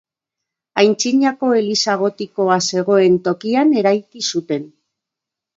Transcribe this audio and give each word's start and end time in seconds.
Antzinako 0.83 1.49
eliza 1.57 1.97
gotikoa 2.03 2.57
zegoen 2.73 3.21
tokian 3.29 3.77
eraiki 3.83 4.29
zuten. 4.33 4.71